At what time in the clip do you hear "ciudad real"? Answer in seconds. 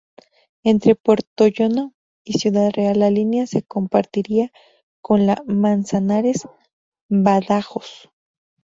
2.39-2.97